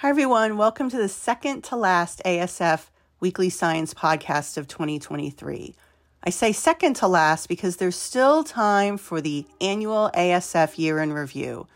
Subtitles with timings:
[0.00, 0.56] Hi, everyone.
[0.56, 2.86] Welcome to the second to last ASF
[3.20, 5.74] Weekly Science podcast of 2023.
[6.24, 11.12] I say second to last because there's still time for the annual ASF year in
[11.12, 11.66] review,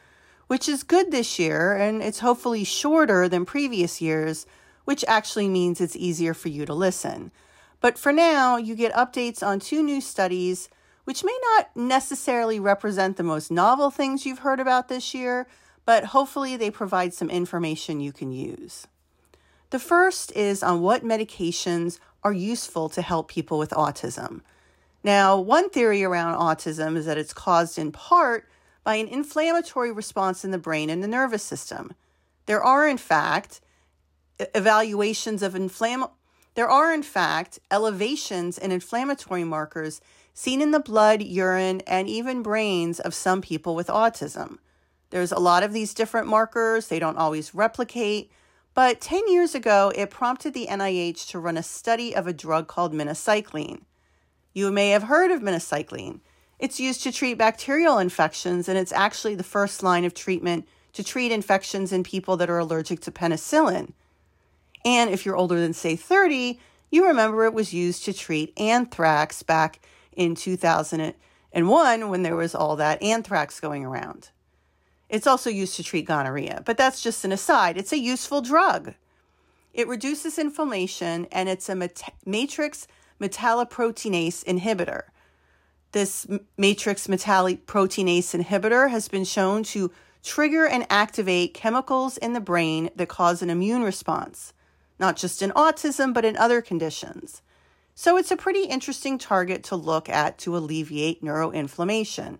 [0.46, 4.46] which is good this year and it's hopefully shorter than previous years,
[4.86, 7.30] which actually means it's easier for you to listen.
[7.82, 10.70] But for now, you get updates on two new studies,
[11.04, 15.46] which may not necessarily represent the most novel things you've heard about this year
[15.86, 18.86] but hopefully they provide some information you can use.
[19.70, 24.40] The first is on what medications are useful to help people with autism.
[25.02, 28.48] Now, one theory around autism is that it's caused in part
[28.84, 31.92] by an inflammatory response in the brain and the nervous system.
[32.46, 33.60] There are, in fact,
[34.54, 36.10] evaluations of inflamm.
[36.54, 40.00] There are, in fact, elevations in inflammatory markers
[40.34, 44.58] seen in the blood, urine, and even brains of some people with autism.
[45.10, 48.30] There's a lot of these different markers, they don't always replicate.
[48.74, 52.66] But 10 years ago, it prompted the NIH to run a study of a drug
[52.66, 53.82] called minocycline.
[54.52, 56.20] You may have heard of minocycline.
[56.58, 61.04] It's used to treat bacterial infections, and it's actually the first line of treatment to
[61.04, 63.92] treat infections in people that are allergic to penicillin.
[64.84, 66.58] And if you're older than, say, 30,
[66.90, 69.80] you remember it was used to treat anthrax back
[70.16, 74.30] in 2001 when there was all that anthrax going around.
[75.08, 77.76] It's also used to treat gonorrhea, but that's just an aside.
[77.76, 78.94] It's a useful drug.
[79.72, 81.90] It reduces inflammation and it's a
[82.24, 82.86] matrix
[83.20, 85.02] metalloproteinase inhibitor.
[85.92, 92.90] This matrix metalloproteinase inhibitor has been shown to trigger and activate chemicals in the brain
[92.96, 94.52] that cause an immune response,
[94.98, 97.42] not just in autism, but in other conditions.
[97.94, 102.38] So it's a pretty interesting target to look at to alleviate neuroinflammation.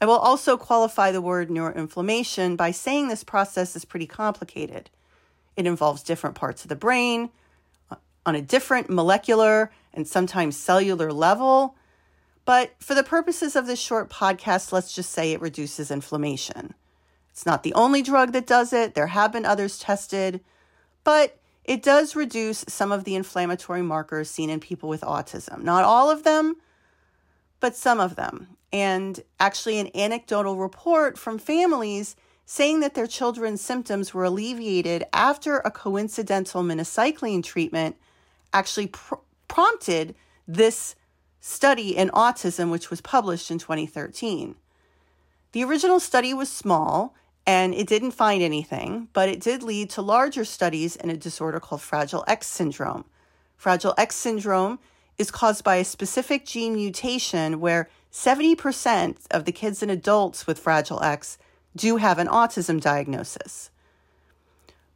[0.00, 4.90] I will also qualify the word neuroinflammation by saying this process is pretty complicated.
[5.56, 7.30] It involves different parts of the brain
[7.90, 7.96] uh,
[8.26, 11.76] on a different molecular and sometimes cellular level.
[12.44, 16.74] But for the purposes of this short podcast, let's just say it reduces inflammation.
[17.30, 20.40] It's not the only drug that does it, there have been others tested,
[21.04, 25.62] but it does reduce some of the inflammatory markers seen in people with autism.
[25.62, 26.56] Not all of them,
[27.60, 32.14] but some of them and actually an anecdotal report from families
[32.44, 37.96] saying that their children's symptoms were alleviated after a coincidental minocycline treatment
[38.52, 39.14] actually pr-
[39.48, 40.14] prompted
[40.46, 40.94] this
[41.40, 44.56] study in autism, which was published in 2013.
[45.52, 47.14] The original study was small
[47.46, 51.60] and it didn't find anything, but it did lead to larger studies in a disorder
[51.60, 53.06] called Fragile X syndrome.
[53.56, 54.78] Fragile X syndrome
[55.16, 60.58] is caused by a specific gene mutation where 70% of the kids and adults with
[60.58, 61.36] Fragile X
[61.76, 63.70] do have an autism diagnosis.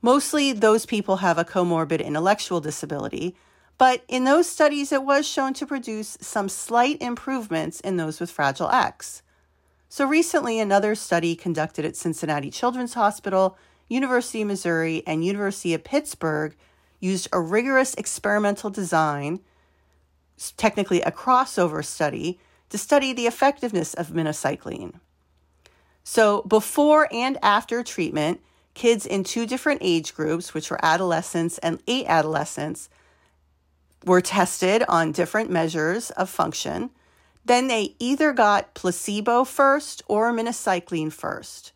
[0.01, 3.37] Mostly those people have a comorbid intellectual disability,
[3.77, 8.31] but in those studies, it was shown to produce some slight improvements in those with
[8.31, 9.23] Fragile X.
[9.91, 15.85] So recently, another study conducted at Cincinnati Children's Hospital, University of Missouri, and University of
[15.85, 16.57] Pittsburgh
[17.01, 19.41] used a rigorous experimental design,
[20.57, 24.95] technically a crossover study, to study the effectiveness of minocycline.
[26.03, 28.41] So, before and after treatment,
[28.75, 32.89] kids in two different age groups, which were adolescents and late adolescents,
[34.05, 36.91] were tested on different measures of function.
[37.45, 41.73] Then they either got placebo first or minocycline first.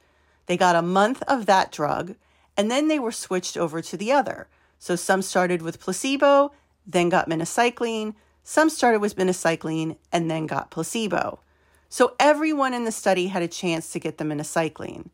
[0.46, 2.14] They got a month of that drug,
[2.56, 4.48] and then they were switched over to the other.
[4.78, 6.52] So some started with placebo,
[6.86, 11.40] then got minocycline, some started with minocycline and then got placebo.
[11.88, 15.08] So everyone in the study had a chance to get the minocycline.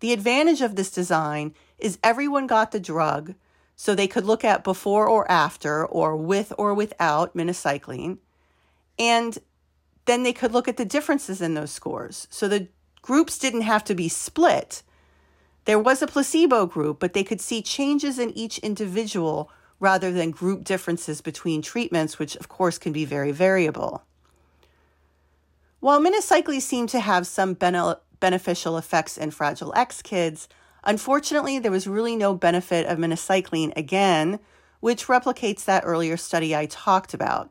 [0.00, 3.34] The advantage of this design is everyone got the drug,
[3.76, 8.18] so they could look at before or after, or with or without minocycline.
[8.98, 9.38] And
[10.06, 12.26] then they could look at the differences in those scores.
[12.30, 12.68] So the
[13.02, 14.82] groups didn't have to be split.
[15.66, 19.50] There was a placebo group, but they could see changes in each individual
[19.80, 24.04] rather than group differences between treatments, which of course can be very variable.
[25.80, 30.46] While minocycline seemed to have some bene- beneficial effects in Fragile X kids,
[30.84, 34.38] unfortunately, there was really no benefit of minocycline again,
[34.80, 37.50] which replicates that earlier study I talked about.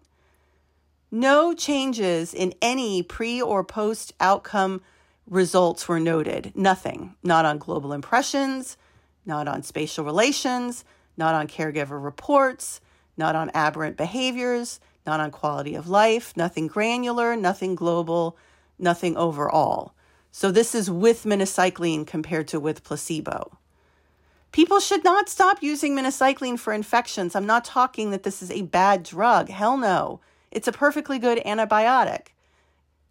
[1.11, 4.81] No changes in any pre or post outcome
[5.27, 6.51] results were noted.
[6.55, 7.15] Nothing.
[7.23, 8.77] Not on global impressions,
[9.25, 10.85] not on spatial relations,
[11.19, 12.79] not on caregiver reports,
[13.17, 18.37] not on aberrant behaviors, not on quality of life, nothing granular, nothing global,
[18.79, 19.93] nothing overall.
[20.31, 23.57] So this is with minocycline compared to with placebo.
[24.51, 27.35] People should not stop using minocycline for infections.
[27.35, 29.49] I'm not talking that this is a bad drug.
[29.49, 30.21] Hell no.
[30.51, 32.27] It's a perfectly good antibiotic.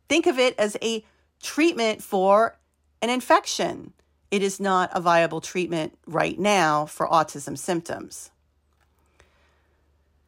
[0.08, 1.04] Think of it as a
[1.42, 2.58] treatment for
[3.02, 3.92] an infection.
[4.30, 8.30] It is not a viable treatment right now for autism symptoms.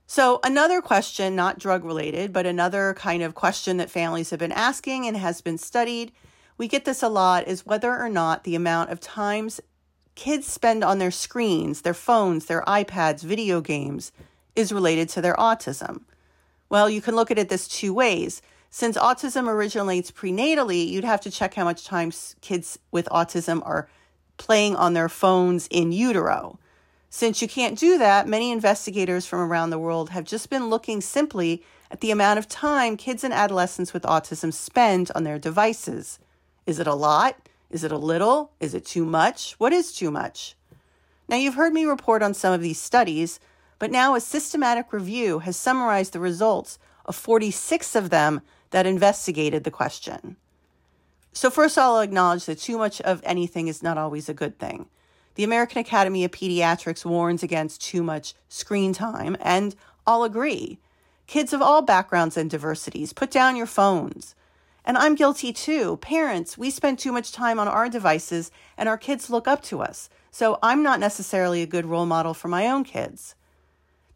[0.07, 4.51] So, another question, not drug related, but another kind of question that families have been
[4.51, 6.11] asking and has been studied,
[6.59, 9.61] we get this a lot, is whether or not the amount of times
[10.17, 14.13] kids spend on their screens, their phones, their iPads, video games,
[14.57, 16.03] is related to their autism.
[16.69, 18.43] Well, you can look at it this two ways.
[18.73, 23.89] Since autism originates prenatally, you'd have to check how much time kids with autism are
[24.37, 26.57] playing on their phones in utero.
[27.11, 31.01] Since you can't do that, many investigators from around the world have just been looking
[31.01, 36.21] simply at the amount of time kids and adolescents with autism spend on their devices.
[36.65, 37.37] Is it a lot?
[37.71, 38.53] Is it a little?
[38.61, 39.55] Is it too much?
[39.59, 40.55] What is too much?
[41.29, 43.41] Now, you've heard me report on some of these studies,
[43.81, 49.65] but now a systematic review has summarized the results of 46 of them that investigated
[49.65, 50.37] the question.
[51.33, 54.87] So, first, I'll acknowledge that too much of anything is not always a good thing.
[55.37, 59.77] The American Academy of Pediatrics warns against too much screen time, and
[60.07, 60.79] I'll agree.
[61.27, 64.35] Kids of all backgrounds and diversities, put down your phones.
[64.85, 65.99] And I'm guilty too.
[65.99, 69.81] Parents, we spend too much time on our devices and our kids look up to
[69.81, 70.09] us.
[70.33, 73.35] So I'm not necessarily a good role model for my own kids.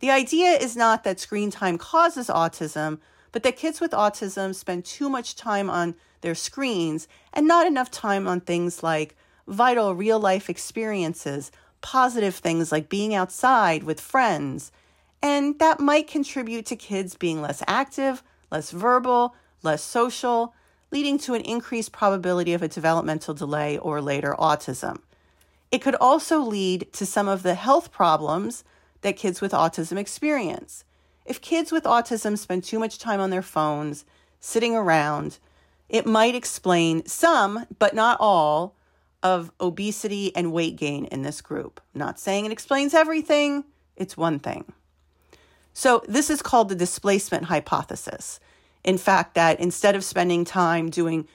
[0.01, 2.99] The idea is not that screen time causes autism,
[3.35, 7.91] but that kids with autism spend too much time on their screens and not enough
[7.91, 9.17] time on things like
[9.49, 11.51] vital real life experiences,
[11.81, 14.71] positive things like being outside with friends.
[15.21, 18.23] And that might contribute to kids being less active,
[18.53, 19.35] less verbal,
[19.65, 20.55] less social,
[20.93, 25.01] leading to an increased probability of a developmental delay or later autism.
[25.73, 28.63] It could also lead to some of the health problems
[29.01, 30.85] that kids with autism experience.
[31.25, 34.05] If kids with autism spend too much time on their phones,
[34.41, 35.39] sitting around,
[35.89, 38.77] it might explain some, but not all,
[39.23, 41.81] of obesity and weight gain in this group.
[41.95, 43.65] I'm not saying it explains everything,
[43.97, 44.73] it's one thing.
[45.73, 48.39] So, this is called the displacement hypothesis
[48.85, 51.27] in fact, that instead of spending time doing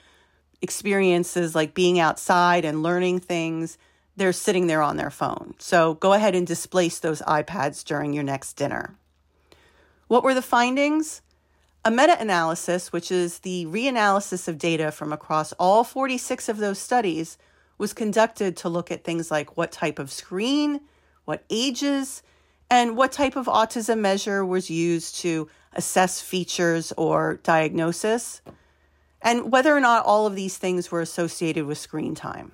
[0.62, 3.76] experiences like being outside and learning things,
[4.16, 5.54] they're sitting there on their phone.
[5.58, 8.94] So go ahead and displace those iPads during your next dinner.
[10.10, 11.22] What were the findings?
[11.84, 16.80] A meta analysis, which is the reanalysis of data from across all 46 of those
[16.80, 17.38] studies,
[17.78, 20.80] was conducted to look at things like what type of screen,
[21.26, 22.24] what ages,
[22.68, 28.42] and what type of autism measure was used to assess features or diagnosis,
[29.22, 32.50] and whether or not all of these things were associated with screen time.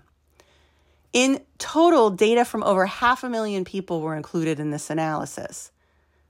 [1.14, 5.72] In total, data from over half a million people were included in this analysis.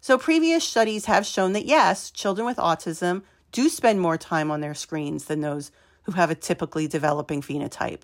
[0.06, 4.60] So, previous studies have shown that yes, children with autism do spend more time on
[4.60, 5.72] their screens than those
[6.04, 8.02] who have a typically developing phenotype.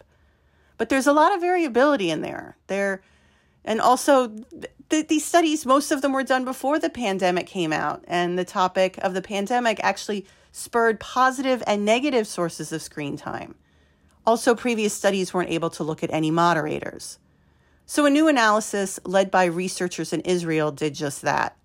[0.79, 2.57] But there's a lot of variability in there.
[2.67, 3.03] There
[3.65, 4.35] and also
[4.91, 8.45] th- these studies, most of them were done before the pandemic came out, and the
[8.45, 13.55] topic of the pandemic actually spurred positive and negative sources of screen time.
[14.27, 17.21] Also, previous studies weren't able to look at any moderators.
[17.87, 21.57] So, a new analysis led by researchers in Israel did just that.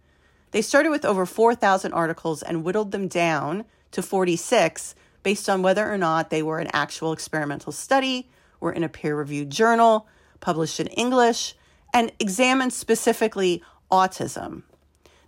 [0.52, 5.92] They started with over 4,000 articles and whittled them down to 46 based on whether
[5.92, 10.08] or not they were an actual experimental study, were in a peer reviewed journal,
[10.40, 11.56] published in English,
[11.94, 13.62] and examined specifically
[13.92, 14.64] autism.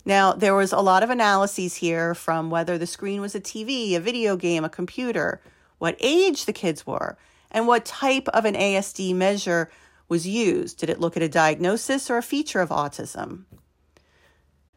[0.04, 3.94] Now, there was a lot of analyses here from whether the screen was a TV,
[3.94, 5.42] a video game, a computer,
[5.78, 7.18] what age the kids were,
[7.50, 9.70] and what type of an ASD measure
[10.08, 10.78] was used.
[10.78, 13.44] Did it look at a diagnosis or a feature of autism?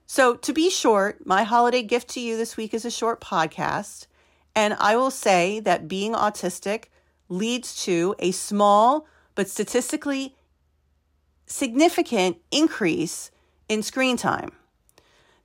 [0.05, 4.07] So, to be short, my holiday gift to you this week is a short podcast.
[4.55, 6.85] And I will say that being autistic
[7.29, 10.35] leads to a small but statistically
[11.47, 13.31] significant increase
[13.67, 14.51] in screen time.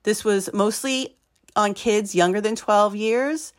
[0.03, 1.17] This was mostly
[1.55, 3.53] on kids younger than 12 years,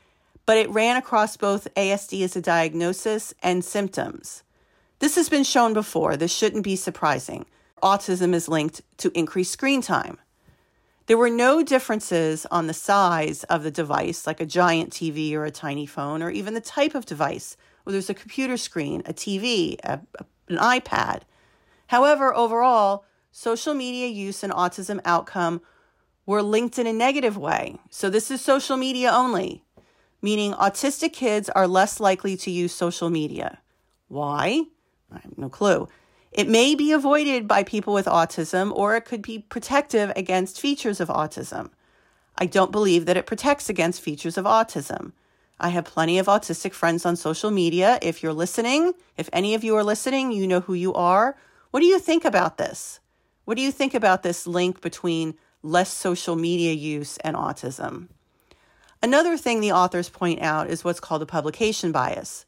[0.46, 4.42] but it ran across both ASD as a diagnosis and symptoms.
[5.00, 6.16] This has been shown before.
[6.16, 7.46] This shouldn't be surprising.
[7.82, 10.18] Autism is linked to increased screen time.
[11.10, 15.44] There were no differences on the size of the device, like a giant TV or
[15.44, 19.12] a tiny phone, or even the type of device, whether it's a computer screen, a
[19.12, 19.98] TV, a,
[20.46, 21.22] an iPad.
[21.88, 25.62] However, overall, social media use and autism outcome
[26.26, 27.78] were linked in a negative way.
[27.90, 29.64] So this is social media only,
[30.22, 33.58] meaning autistic kids are less likely to use social media.
[34.06, 34.62] Why?
[35.10, 35.88] I have no clue.
[36.32, 41.00] It may be avoided by people with autism, or it could be protective against features
[41.00, 41.70] of autism.
[42.38, 45.12] I don't believe that it protects against features of autism.
[45.58, 47.98] I have plenty of autistic friends on social media.
[48.00, 51.36] If you're listening, if any of you are listening, you know who you are.
[51.70, 53.00] What do you think about this?
[53.44, 58.08] What do you think about this link between less social media use and autism?
[59.02, 62.46] Another thing the authors point out is what's called a publication bias.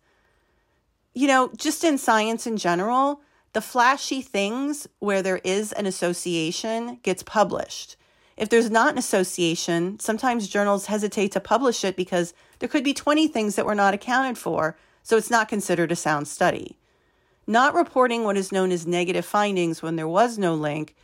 [1.13, 3.21] You know, just in science in general,
[3.53, 7.97] the flashy things where there is an association gets published.
[8.37, 12.95] If there's not an association, sometimes journals hesitate to publish it because there could be
[12.95, 16.79] 20 things that were not accounted for, so it's not considered a sound study.
[17.47, 20.95] Not reporting what is known as negative findings when there was no link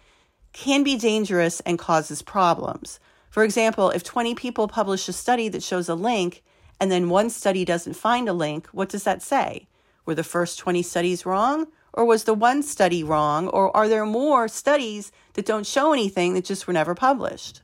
[0.52, 2.99] can be dangerous and causes problems.
[3.28, 6.43] For example, if 20 people publish a study that shows a link
[6.81, 9.69] and then one study doesn't find a link, what does that say?
[10.07, 11.67] Were the first 20 studies wrong?
[11.92, 13.49] Or was the one study wrong?
[13.49, 17.62] Or are there more studies that don't show anything that just were never published?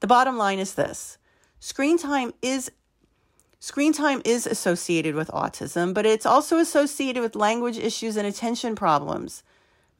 [0.00, 1.18] The bottom line is this
[1.60, 2.70] screen time is
[3.64, 8.74] Screen time is associated with autism, but it's also associated with language issues and attention
[8.74, 9.44] problems.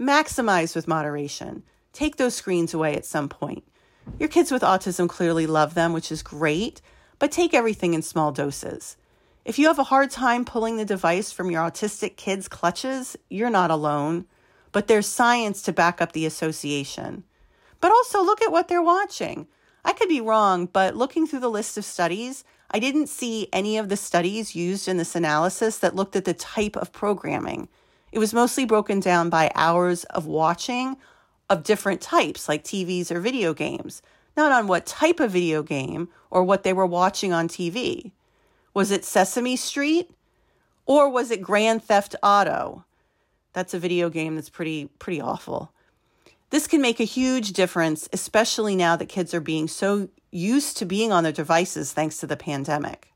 [0.01, 1.63] Maximize with moderation.
[1.93, 3.63] Take those screens away at some point.
[4.19, 6.83] Your kids with autism clearly love them, which is great,
[7.21, 8.97] but take everything in small doses.
[9.45, 13.51] If you have a hard time pulling the device from your autistic kid's clutches, you're
[13.51, 14.27] not alone,
[14.71, 17.25] but there's science to back up the association.
[17.81, 19.49] But also look at what they're watching.
[19.85, 23.79] I could be wrong, but looking through the list of studies, I didn't see any
[23.79, 27.69] of the studies used in this analysis that looked at the type of programming.
[28.13, 30.97] It was mostly broken down by hours of watching
[31.51, 34.03] of different types, like TVs or video games,
[34.37, 38.13] not on what type of video game or what they were watching on TV.
[38.75, 40.11] Was it Sesame Street
[40.87, 42.85] or was it Grand Theft Auto?
[43.53, 45.73] That's a video game that's pretty pretty awful.
[46.51, 50.85] This can make a huge difference, especially now that kids are being so used to
[50.85, 53.13] being on their devices thanks to the pandemic.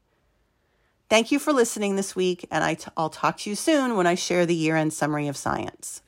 [1.08, 4.06] Thank you for listening this week, and i t- I'll talk to you soon when
[4.06, 6.02] I share the year end summary of science.